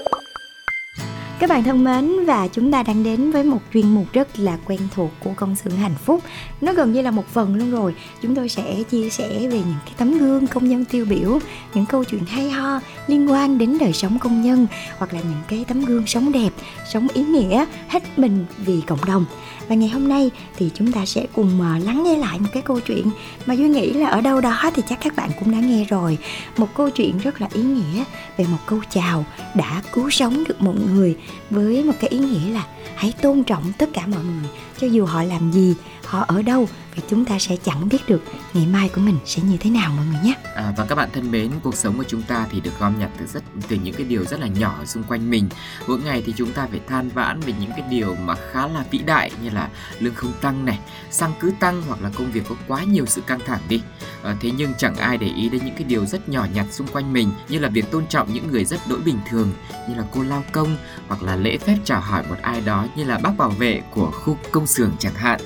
[1.39, 4.57] Các bạn thân mến và chúng ta đang đến với một chuyên mục rất là
[4.65, 6.23] quen thuộc của công xưởng hạnh phúc.
[6.61, 7.95] Nó gần như là một phần luôn rồi.
[8.21, 11.39] Chúng tôi sẽ chia sẻ về những cái tấm gương công nhân tiêu biểu
[11.73, 15.41] Những câu chuyện hay ho liên quan đến đời sống công nhân Hoặc là những
[15.47, 16.49] cái tấm gương sống đẹp,
[16.93, 19.25] sống ý nghĩa, hết mình vì cộng đồng
[19.71, 22.63] và ngày hôm nay thì chúng ta sẽ cùng ờ, lắng nghe lại một cái
[22.63, 23.11] câu chuyện
[23.45, 26.17] mà Duy nghĩ là ở đâu đó thì chắc các bạn cũng đã nghe rồi.
[26.57, 28.03] Một câu chuyện rất là ý nghĩa
[28.37, 31.17] về một câu chào đã cứu sống được một người
[31.49, 34.49] Với một cái ý nghĩa là hãy tôn trọng tất cả mọi người
[34.81, 36.67] Cho dù họ làm gì, họ ở đâu
[37.01, 38.21] vì chúng ta sẽ chẳng biết được
[38.53, 41.09] ngày mai của mình sẽ như thế nào mọi người nhé À, và các bạn
[41.13, 43.95] thân mến, cuộc sống của chúng ta thì được gom nhặt từ rất từ những
[43.95, 45.49] cái điều rất là nhỏ xung quanh mình.
[45.87, 48.85] Mỗi ngày thì chúng ta phải than vãn về những cái điều mà khá là
[48.91, 50.79] vĩ đại như là lương không tăng này,
[51.11, 53.81] xăng cứ tăng hoặc là công việc có quá nhiều sự căng thẳng đi.
[54.23, 56.87] À, thế nhưng chẳng ai để ý đến những cái điều rất nhỏ nhặt xung
[56.87, 59.51] quanh mình như là việc tôn trọng những người rất đỗi bình thường
[59.89, 63.03] như là cô lao công hoặc là lễ phép chào hỏi một ai đó như
[63.03, 65.39] là bác bảo vệ của khu công xưởng chẳng hạn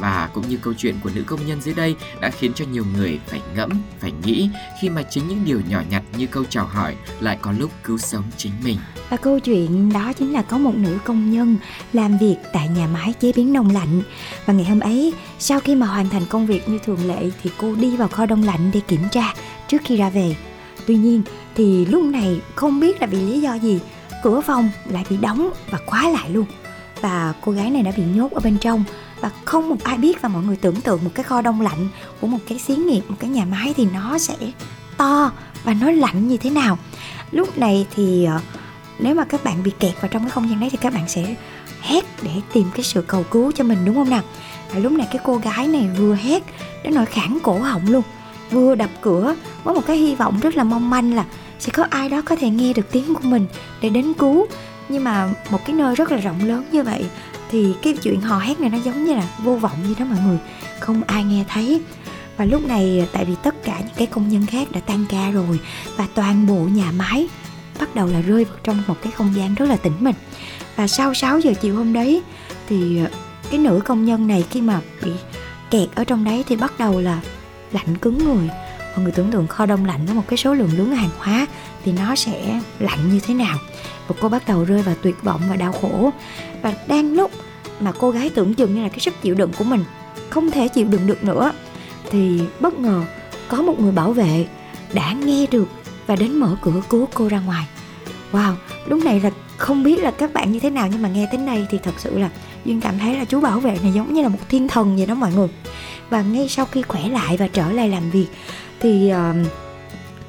[0.00, 2.84] và cũng như câu chuyện của nữ công nhân dưới đây đã khiến cho nhiều
[2.96, 6.66] người phải ngẫm, phải nghĩ khi mà chính những điều nhỏ nhặt như câu chào
[6.66, 8.78] hỏi lại có lúc cứu sống chính mình.
[9.08, 11.56] Và câu chuyện đó chính là có một nữ công nhân
[11.92, 14.02] làm việc tại nhà máy chế biến đông lạnh.
[14.46, 17.50] Và ngày hôm ấy, sau khi mà hoàn thành công việc như thường lệ thì
[17.58, 19.34] cô đi vào kho đông lạnh để kiểm tra
[19.68, 20.36] trước khi ra về.
[20.86, 21.22] Tuy nhiên
[21.54, 23.80] thì lúc này không biết là vì lý do gì,
[24.22, 26.46] cửa phòng lại bị đóng và khóa lại luôn.
[27.00, 28.84] Và cô gái này đã bị nhốt ở bên trong
[29.20, 31.88] và không một ai biết và mọi người tưởng tượng một cái kho đông lạnh
[32.20, 34.34] của một cái xí nghiệp, một cái nhà máy thì nó sẽ
[34.96, 35.32] to
[35.64, 36.78] và nó lạnh như thế nào.
[37.30, 38.40] Lúc này thì ờ,
[38.98, 41.08] nếu mà các bạn bị kẹt vào trong cái không gian đấy thì các bạn
[41.08, 41.34] sẽ
[41.80, 44.22] hét để tìm cái sự cầu cứu cho mình, đúng không nào?
[44.72, 46.42] Và lúc này cái cô gái này vừa hét
[46.84, 48.02] đến nỗi khản cổ họng luôn,
[48.50, 51.24] vừa đập cửa với một cái hy vọng rất là mong manh là
[51.58, 53.46] sẽ có ai đó có thể nghe được tiếng của mình
[53.80, 54.46] để đến cứu.
[54.88, 57.04] Nhưng mà một cái nơi rất là rộng lớn như vậy
[57.50, 60.18] thì cái chuyện hò hét này nó giống như là vô vọng như đó mọi
[60.26, 60.38] người.
[60.80, 61.80] Không ai nghe thấy.
[62.36, 65.04] Và lúc này à, tại vì tất cả những cái công nhân khác đã tan
[65.08, 65.60] ca rồi
[65.96, 67.28] và toàn bộ nhà máy
[67.80, 70.16] bắt đầu là rơi vào trong một cái không gian rất là tĩnh mịch.
[70.76, 72.22] Và sau 6 giờ chiều hôm đấy
[72.68, 73.08] thì à,
[73.50, 75.12] cái nữ công nhân này khi mà bị
[75.70, 77.20] kẹt ở trong đấy thì bắt đầu là
[77.72, 78.48] lạnh cứng người
[78.94, 81.46] mọi người tưởng tượng kho đông lạnh với một cái số lượng lớn hàng hóa
[81.84, 83.58] thì nó sẽ lạnh như thế nào.
[84.08, 86.10] Và cô bắt đầu rơi vào tuyệt vọng và đau khổ.
[86.62, 87.30] Và đang lúc
[87.80, 89.84] mà cô gái tưởng chừng như là cái sức chịu đựng của mình
[90.30, 91.52] không thể chịu đựng được nữa,
[92.10, 93.02] thì bất ngờ
[93.48, 94.46] có một người bảo vệ
[94.92, 95.68] đã nghe được
[96.06, 97.66] và đến mở cửa cứu cô ra ngoài.
[98.32, 98.54] Wow,
[98.86, 101.46] lúc này là không biết là các bạn như thế nào nhưng mà nghe đến
[101.46, 102.30] đây thì thật sự là
[102.64, 105.06] duyên cảm thấy là chú bảo vệ này giống như là một thiên thần vậy
[105.06, 105.48] đó mọi người.
[106.10, 108.26] Và ngay sau khi khỏe lại và trở lại làm việc
[108.80, 109.46] thì uh,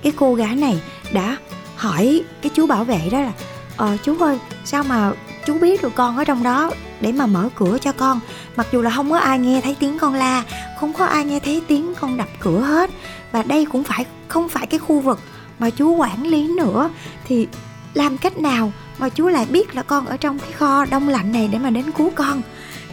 [0.04, 0.82] cái cô gái này
[1.14, 1.38] đã
[1.76, 3.32] hỏi cái chú bảo vệ đó là
[3.78, 5.12] ờ chú ơi sao mà
[5.46, 8.20] chú biết được con ở trong đó để mà mở cửa cho con?
[8.56, 10.44] Mặc dù là không có ai nghe thấy tiếng con la
[10.80, 12.90] không có ai nghe thấy tiếng con đập cửa hết.
[13.32, 15.20] Và đây cũng phải không phải cái khu vực
[15.60, 16.90] mà chú quản lý nữa.
[17.28, 17.48] Thì
[17.94, 21.32] làm cách nào mà chú lại biết là con ở trong cái kho đông lạnh
[21.32, 22.42] này để mà đến cứu con?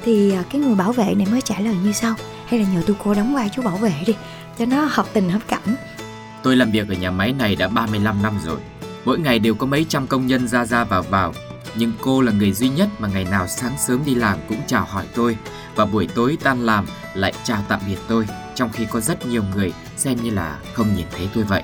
[0.05, 2.15] Thì ờ, cái người bảo vệ này mới trả lời như sau.
[2.47, 4.15] Hay là nhờ tôi cô đóng vai chú bảo vệ đi
[4.59, 5.77] cho nó hợp tình hợp cảnh
[6.43, 8.59] Tôi làm việc ở nhà máy này đã 35 năm rồi.
[9.05, 11.35] Mỗi ngày đều có mấy trăm công nhân ra ra vào vào.
[11.75, 14.85] Nhưng cô là người duy nhất mà ngày nào sáng sớm đi làm cũng chào
[14.85, 15.37] hỏi tôi
[15.75, 19.43] và buổi tối tan làm lại chào tạm biệt tôi trong khi có rất nhiều
[19.55, 21.63] người xem như là không nhìn thấy tôi vậy.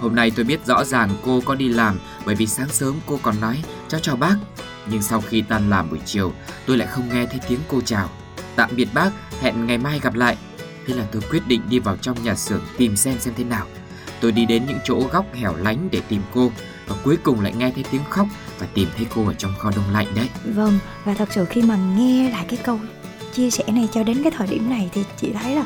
[0.00, 3.20] Hôm nay tôi biết rõ ràng cô có đi làm bởi vì sáng sớm cô
[3.22, 4.34] còn nói cháu chào bác.
[4.90, 6.32] Nhưng sau khi tan làm buổi chiều
[6.66, 8.10] tôi lại không nghe thấy tiếng cô chào.
[8.56, 10.36] Tạm biệt bác, hẹn ngày mai gặp lại.
[10.86, 13.66] Thế là tôi quyết định đi vào trong nhà xưởng tìm xem xem thế nào.
[14.20, 16.50] Tôi đi đến những chỗ góc hẻo lánh để tìm cô
[16.86, 18.26] và cuối cùng lại nghe thấy tiếng khóc
[18.58, 20.28] và tìm thấy cô ở trong kho đông lạnh đấy.
[20.44, 22.78] Vâng, và thật sự khi mà nghe lại cái câu
[23.34, 25.64] chia sẻ này cho đến cái thời điểm này thì chị thấy là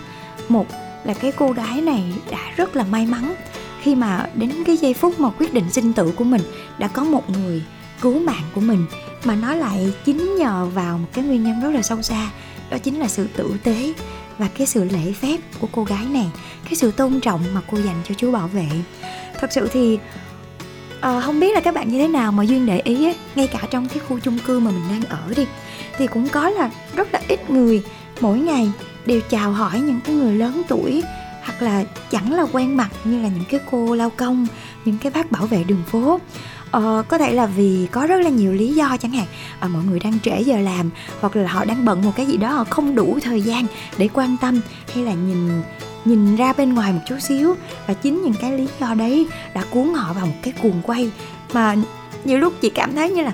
[0.48, 0.66] một
[1.04, 3.34] là cái cô gái này đã rất là may mắn
[3.82, 6.40] khi mà đến cái giây phút mà quyết định sinh tử của mình
[6.78, 7.62] đã có một người
[8.00, 8.86] cứu mạng của mình
[9.24, 12.30] mà nó lại chính nhờ vào một cái nguyên nhân rất là sâu xa
[12.70, 13.92] đó chính là sự tử tế
[14.38, 16.26] và cái sự lễ phép của cô gái này
[16.64, 18.66] cái sự tôn trọng mà cô dành cho chú bảo vệ.
[19.40, 19.98] Thật sự thì
[21.00, 23.46] à, không biết là các bạn như thế nào mà duyên để ý ấy, ngay
[23.46, 25.46] cả trong cái khu chung cư mà mình đang ở đi
[25.98, 27.82] thì cũng có là rất là ít người
[28.20, 28.72] mỗi ngày
[29.06, 31.02] đều chào hỏi những cái người lớn tuổi
[31.42, 34.46] hoặc là chẳng là quen mặt như là những cái cô lao công
[34.84, 36.20] những cái bác bảo vệ đường phố
[36.70, 39.26] ờ, có thể là vì có rất là nhiều lý do chẳng hạn.
[39.60, 42.36] À, mọi người đang trễ giờ làm hoặc là họ đang bận một cái gì
[42.36, 43.66] đó họ không đủ thời gian
[43.98, 44.60] để quan tâm
[44.94, 45.62] hay là nhìn
[46.04, 47.54] nhìn ra bên ngoài một chút xíu.
[47.86, 51.10] Và chính những cái lý do đấy đã cuốn họ vào một cái cuồng quay
[51.52, 51.76] mà
[52.24, 53.32] nhiều lúc chị cảm thấy như là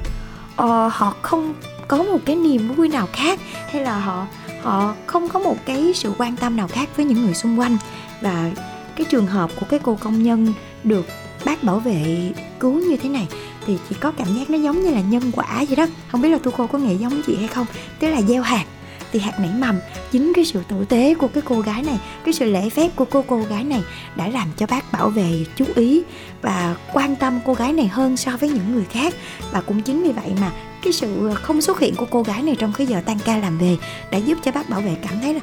[0.62, 1.54] uh, họ không
[1.88, 3.40] có một cái niềm vui nào khác
[3.72, 4.26] hay là họ
[4.62, 7.76] họ không có một cái sự quan tâm nào khác với những người xung quanh.
[8.20, 8.50] Và
[8.96, 10.52] cái trường hợp của cái cô công nhân
[10.84, 11.06] được
[11.44, 13.26] bác bảo vệ cứu như thế này
[13.66, 15.86] thì chị có cảm giác nó giống như là nhân quả vậy đó.
[16.08, 17.66] Không biết là tu cô có nghĩ giống chị hay không.
[17.98, 18.64] Tức là gieo hạt.
[19.12, 19.78] Thì hạt nảy mầm.
[20.12, 23.04] Chính cái sự tử tế của cái cô gái này, cái sự lễ phép của
[23.04, 23.82] cô cô gái này
[24.16, 26.02] đã làm cho bác bảo vệ chú ý
[26.42, 29.14] và quan tâm cô gái này hơn so với những người khác.
[29.52, 30.52] Và cũng chính vì vậy mà
[30.82, 33.58] cái sự không xuất hiện của cô gái này trong cái giờ tan ca làm
[33.58, 33.76] về
[34.10, 35.40] đã giúp cho bác bảo vệ cảm thấy là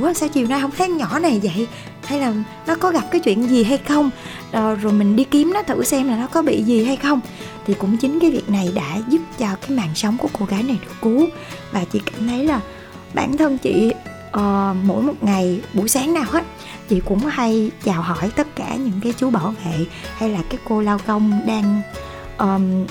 [0.00, 1.66] ủa sao chiều nay không thấy nhỏ này vậy?
[2.04, 2.32] Hay là
[2.66, 4.10] nó có gặp cái chuyện gì hay không?
[4.52, 7.20] Ờ, rồi mình đi kiếm nó thử xem là nó có bị gì hay không.
[7.66, 10.62] Thì cũng chính cái việc này đã giúp cho cái mạng sống của cô gái
[10.62, 11.26] này được cứu.
[11.72, 12.60] Và chị cảm thấy là
[13.14, 13.92] bản thân chị
[14.36, 16.44] uh, mỗi một ngày buổi sáng nào hết
[16.88, 20.60] chị cũng hay chào hỏi tất cả những cái chú bảo vệ hay là cái
[20.68, 21.82] cô lao công đang
[22.38, 22.86] um,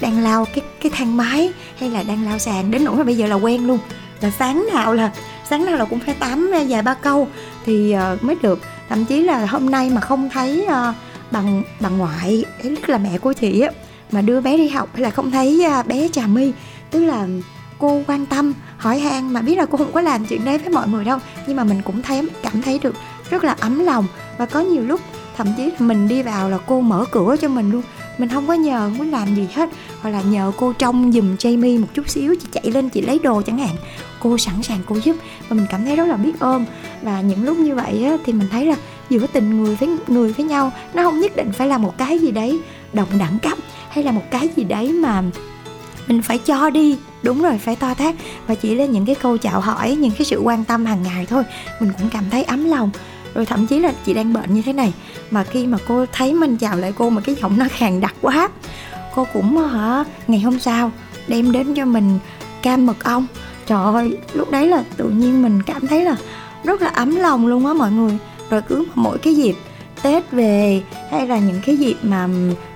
[0.00, 2.70] đang lao cái cái thang máy hay là đang lao sàn.
[2.70, 3.78] Đến nỗi mà bây giờ là quen luôn.
[4.20, 5.12] Là sáng nào là
[5.50, 7.28] sáng nào là cũng phải tám à, vài ba câu
[7.64, 8.58] thì ờ, mới được.
[8.88, 10.94] Thậm chí là hôm nay mà không thấy ờ,
[11.30, 13.70] bằng bằng ngoại tức là mẹ của chị á,
[14.12, 16.52] mà đưa bé đi học hay là không thấy à, bé trà my.
[16.90, 17.26] Tức là
[17.78, 20.70] cô quan tâm, hỏi han mà biết là cô không có làm chuyện đấy với
[20.70, 21.18] mọi người đâu.
[21.46, 22.94] Nhưng mà mình cũng thấy, cảm thấy được
[23.30, 24.06] rất là ấm lòng.
[24.38, 25.00] Và có nhiều lúc,
[25.36, 27.82] thậm chí là mình đi vào là cô mở cửa cho mình luôn.
[28.18, 29.68] Mình không có nhờ không có làm gì hết.
[30.00, 33.18] Hoặc là nhờ cô trông giùm Jamie một chút xíu, chị chạy lên, chị lấy
[33.18, 33.76] đồ chẳng hạn
[34.24, 35.16] cô sẵn sàng cô giúp.
[35.48, 36.64] Và mình cảm thấy rất là biết ơn.
[37.02, 38.76] Và những lúc như vậy á, thì mình thấy là
[39.10, 42.18] giữa tình người với người với nhau nó không nhất định phải là một cái
[42.18, 42.60] gì đấy
[42.92, 43.58] đồng đẳng cấp
[43.88, 45.22] hay là một cái gì đấy mà
[46.06, 46.98] mình phải cho đi.
[47.22, 48.14] Đúng rồi phải to thác
[48.46, 51.26] và chỉ là những cái câu chào hỏi những cái sự quan tâm hàng ngày
[51.26, 51.42] thôi.
[51.80, 52.90] Mình cũng cảm thấy ấm lòng.
[53.34, 54.92] Rồi thậm chí là chị đang bệnh như thế này.
[55.30, 58.14] Mà khi mà cô thấy mình chào lại cô mà cái giọng nó khàn đặc
[58.20, 58.48] quá
[59.14, 60.90] cô cũng ờ, hả ngày hôm sau
[61.28, 62.18] đem đến cho mình
[62.62, 63.26] cam mật ong
[63.66, 66.16] trời ơi, lúc đấy là tự nhiên mình cảm thấy là
[66.64, 68.18] rất là ấm lòng luôn á mọi người.
[68.50, 69.54] Rồi cứ mỗi cái dịp
[70.02, 72.28] tết về hay là những cái dịp mà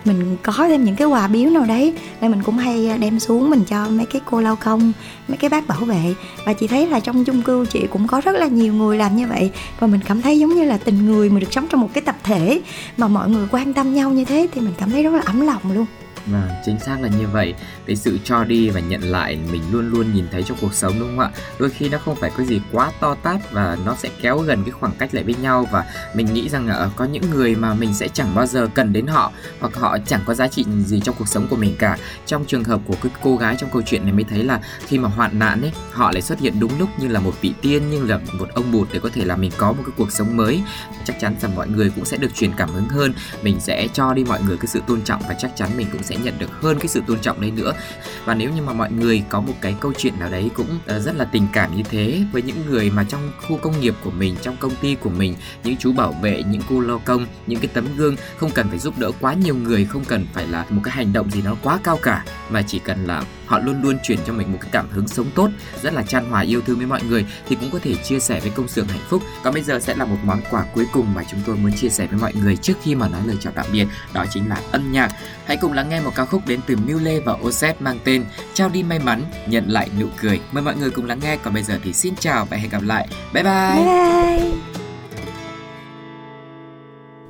[0.05, 3.51] mình có thêm những cái quà biếu nào đấy là mình cũng hay đem xuống
[3.51, 4.92] mình cho mấy cái cô lao công,
[5.29, 6.14] mấy cái bác bảo vệ.
[6.46, 9.16] Và chị thấy là trong chung cư chị cũng có rất là nhiều người làm
[9.16, 9.51] như vậy.
[9.81, 12.03] Và mình cảm thấy giống như là tình người mà được sống trong một cái
[12.03, 12.61] tập thể
[12.96, 15.40] mà mọi người quan tâm nhau như thế thì mình cảm thấy rất là ấm
[15.40, 15.87] lòng luôn.
[16.31, 17.55] Vâng, chính xác là như vậy.
[17.87, 20.99] Cái sự cho đi và nhận lại mình luôn luôn nhìn thấy trong cuộc sống
[20.99, 21.31] đúng không ạ?
[21.59, 24.62] Đôi khi nó không phải có gì quá to tát và nó sẽ kéo gần
[24.64, 27.55] cái khoảng cách lại với nhau và mình nghĩ rằng là ờ, có những người
[27.55, 30.64] mà mình sẽ chẳng bao giờ cần đến họ hoặc họ chẳng có giá trị
[30.87, 31.99] gì trong cuộc sống của mình cả.
[32.27, 34.99] Trong trường hợp của cái cô gái trong câu chuyện này mới thấy là khi
[34.99, 37.91] mà hoạn nạn ấy, họ lại xuất hiện đúng lúc như là một vị tiên
[37.91, 40.37] như là một ông bụt để có thể là mình có một cái cuộc sống
[40.37, 40.62] mới.
[41.05, 43.12] Chắc chắn rằng mọi người cũng sẽ được truyền cảm hứng hơn,
[43.43, 46.03] mình sẽ cho đi mọi người cái sự tôn trọng và chắc chắn mình cũng
[46.03, 47.72] sẽ nhận được hơn cái sự tôn trọng đấy nữa.
[48.24, 51.00] Và nếu như mà mọi người có một cái câu chuyện nào đấy cũng ờ,
[51.00, 54.11] rất là tình cảm như thế với những người mà trong khu công nghiệp của
[54.11, 57.61] mình, trong công ty của mình, những chú bảo vệ, những cô lao công, những
[57.61, 60.66] cái tấm gương, không cần phải giúp đỡ quá nhiều người, không cần phải là
[60.70, 63.83] một cái hành động gì nó quá cao cả, mà chỉ cần là họ luôn
[63.83, 65.51] luôn truyền cho mình một cái cảm hứng sống tốt
[65.83, 68.41] rất là chan hòa yêu thương với mọi người thì cũng có thể chia sẻ
[68.41, 69.23] với công xưởng hạnh phúc.
[69.45, 71.89] Còn bây giờ sẽ là một món quà cuối cùng mà chúng tôi muốn chia
[71.89, 74.61] sẻ với mọi người trước khi mà nói lời chào tạm biệt đó chính là
[74.73, 75.13] âm nhạc.
[75.47, 78.69] Hãy cùng lắng nghe một ca khúc đến từ Mule và Oset mang tên trao
[78.69, 80.41] đi may mắn nhận lại nụ cười.
[80.53, 82.83] Mời mọi người cùng lắng nghe còn bây giờ thì xin chào và hẹn gặp
[82.83, 83.09] lại.
[83.33, 84.51] Bye bye, bye, bye.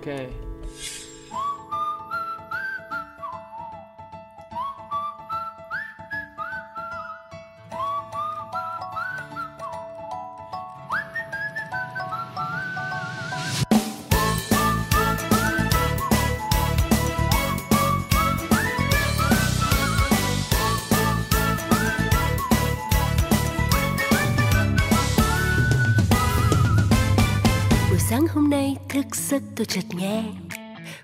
[0.01, 0.38] Okay.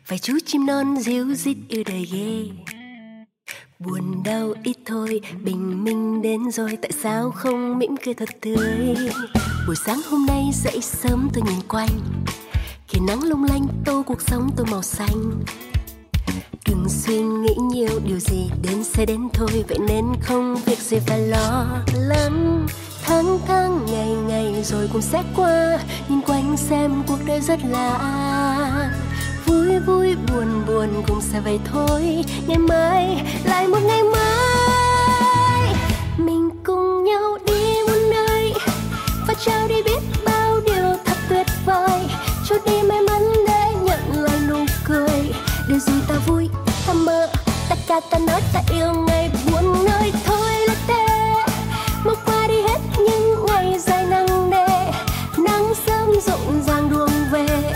[0.08, 2.46] Vài chú chim non ríu rít yêu đời ghê.
[3.78, 8.96] Buồn đau ít thôi, bình minh đến rồi, tại sao không mỉm cười thật tươi?
[9.66, 12.00] Buổi sáng hôm nay dậy sớm tôi nhìn quanh.
[12.88, 15.44] Khi nắng lung lanh, tô cuộc sống tôi màu xanh.
[16.66, 20.98] Đừng suy nghĩ nhiều điều gì đến sẽ đến thôi, vậy nên không việc gì
[21.06, 22.66] phải lo lắng.
[23.02, 25.78] Tháng tháng, ngày ngày, rồi cũng sẽ qua.
[26.08, 28.53] Nhìn quanh xem cuộc đời rất là ai
[29.86, 32.24] vui, buồn buồn cũng sẽ vậy thôi.
[32.46, 35.68] Ngày mai, lại một ngày mới.
[36.18, 38.54] Mình cùng nhau đi một nơi.
[39.26, 42.00] Và trao đi biết bao điều thật tuyệt vời.
[42.48, 45.32] Cho đi may mắn để nhận lại nụ cười.
[45.68, 46.48] Để rồi ta vui,
[46.86, 47.28] ta mơ,
[47.68, 51.06] tất cả ta nói ta yêu ngày buồn nơi thôi là thế.
[52.04, 54.92] Mau qua đi hết những ngày dài nắng nề.
[55.38, 57.72] Nắng sớm rộn ràng đường về.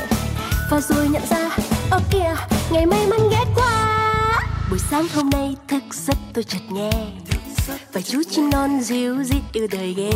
[0.71, 1.38] Và rồi nhận ra
[4.99, 6.91] sáng hôm nay thức giấc tôi chợt nghe.
[7.93, 10.11] Và chú chim non díu dít yêu đời ghê.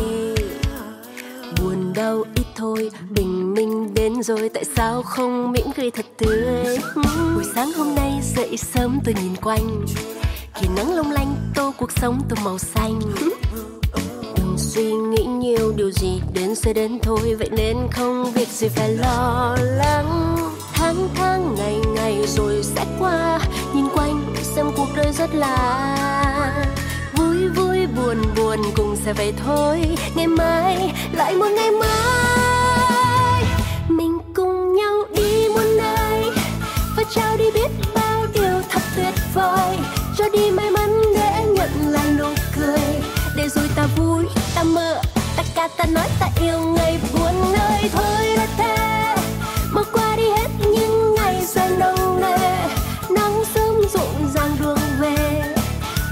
[1.59, 6.77] Buồn đau ít thôi, bình minh đến rồi, tại sao không mỉm cười thật tươi?
[7.35, 9.85] Buổi sáng hôm nay dậy sớm tôi nhìn quanh.
[10.55, 12.99] Khi nắng long lanh, tô cuộc sống tô màu xanh.
[14.37, 17.35] Đừng suy nghĩ nhiều, điều gì đến sẽ đến thôi.
[17.39, 20.37] Vậy nên không việc gì phải lo lắng.
[20.73, 23.39] Tháng tháng ngày ngày rồi sẽ qua
[24.55, 25.57] xem cuộc đời rất là
[27.13, 29.97] vui vui, buồn buồn cùng sẽ vậy thôi.
[30.15, 33.43] Ngày mai, lại một ngày mới.
[33.87, 36.31] Mình cùng nhau đi một nơi.
[36.97, 39.77] Và trao đi biết bao điều thật tuyệt vời.
[40.17, 43.01] Cho đi may mắn để nhận lại nụ cười.
[43.35, 44.23] Để rồi ta vui,
[44.55, 45.01] ta mơ
[45.37, 49.15] tất cả ta nói, ta yêu ngày buồn nơi thôi là thế.
[49.75, 52.52] Bỏ qua đi hết những ngày dài nồng nề.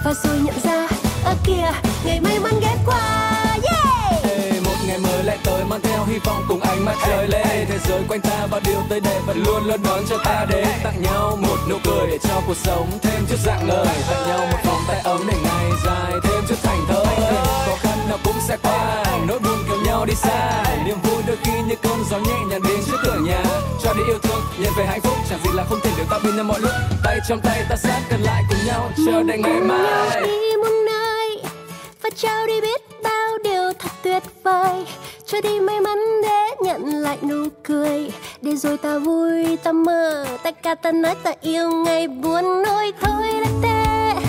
[0.04, 0.88] Và rồi nhận ra
[1.24, 1.72] ở kia
[2.06, 3.02] ngày may mắn ghé qua
[3.64, 4.24] yeah!
[4.24, 7.68] Hey, một ngày mới lại tới mang theo hy vọng cùng ánh mặt trời lên
[7.68, 10.68] thế giới quanh ta và điều tới đây vẫn luôn luôn đón cho ta đến.
[10.84, 13.88] Tặng nhau một nụ cười để cho cuộc sống thêm chút dạng lời.
[14.10, 17.06] Tặng nhau một vòng tay ấm để ngày dài thêm chút thành thơi.
[17.66, 20.64] Khó khăn nào cũng sẽ qua nỗi buồn kéo nhau đi xa.
[20.86, 23.44] Niềm vui đôi khi như cơn gió nhẹ nhàng đến trước cửa nhà.
[23.84, 25.11] Cho đi yêu thương nhận về hạnh phúc
[25.44, 26.72] gì là không thể được ta bên nhau mọi lúc.
[27.04, 30.22] Tay trong tay ta sát gần lại cùng nhau chờ đợi ngày mai.
[30.22, 31.44] đi muôn nơi
[32.02, 34.86] và trao đi biết bao điều thật tuyệt vời.
[35.26, 38.12] Cho đi may mắn để nhận lại nụ cười.
[38.42, 41.72] Để rồi ta vui ta mơ tất cả ta nói ta yêu.
[41.86, 44.22] Ngày buồn nỗi thôi là tệ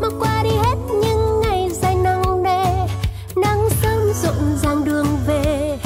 [0.00, 2.64] mà qua đi hết những ngày dài nắng nề.
[3.36, 5.78] Nắng sớm rộn ràng đường về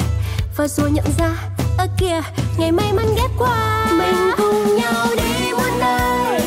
[0.57, 1.54] và rồi nhận ra
[1.85, 2.21] ở
[2.57, 3.85] ngày may mắn ghé qua.
[3.97, 6.39] Mình cùng nhau đi muôn nơi.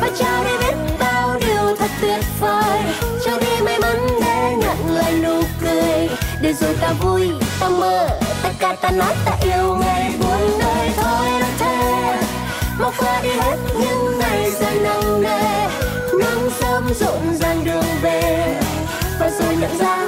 [0.00, 2.80] Và trao đi biết bao điều thật tuyệt vời.
[3.24, 6.08] Cho đi may mắn để nhận lại nụ cười.
[6.42, 7.30] Để rồi ta vui,
[7.60, 8.08] ta mơ,
[8.42, 12.16] tất cả ta nói ta yêu ngày buồn nơi thôi là thế
[12.78, 15.68] mau qua đi hết những ngày dài nắng nề.
[16.20, 18.54] Nắng sớm rộn ràng đường về.
[19.20, 20.06] Và rồi nhận ra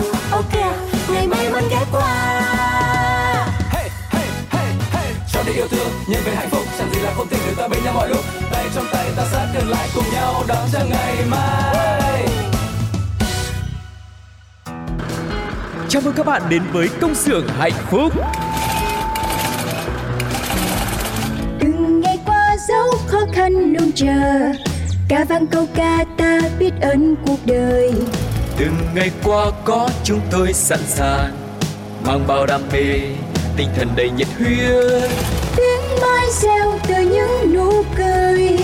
[6.10, 8.24] nhận về hạnh phúc chẳng gì là không thể được ta bên nhau mọi lúc.
[8.52, 12.26] Tay trong tay ta sát gần lại cùng nhau đón chờ ngày mai.
[15.88, 18.12] Chào mừng các bạn đến với công xưởng hạnh phúc.
[21.60, 24.52] Từng ngày qua dấu khó khăn luôn chờ.
[25.08, 27.92] Ca vang câu ca ta biết ơn cuộc đời.
[28.58, 31.36] Từng ngày qua có chúng tôi sẵn sàng
[32.06, 33.00] Mang bao đam mê,
[33.56, 35.39] tinh thần đầy nhiệt huyết
[36.00, 38.58] mai reo từ những nụ cười.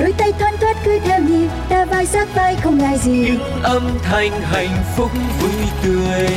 [0.00, 3.12] Đôi tay thoăn thoắt cứ theo nhịp ta vai sát vai không ngại gì.
[3.12, 5.10] Những âm thanh hạnh phúc
[5.40, 6.28] vui tươi.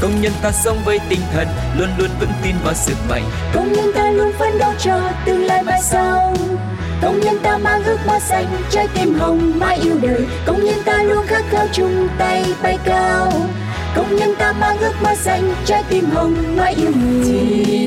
[0.00, 1.48] Công nhân ta sống với tinh thần
[1.78, 3.22] Luôn luôn vững tin vào sức mạnh.
[3.54, 6.34] Công nhân ta luôn phấn đấu cho tương lai mai sau.
[7.02, 10.26] Công nhân ta mang ước mơ xanh trái tim hồng mãi yêu đời.
[10.46, 13.32] Công nhân ta luôn khát khao chung tay bay cao.
[13.96, 17.86] Công nhân ta mang ước mơ xanh trái tim hồng mãi yêu người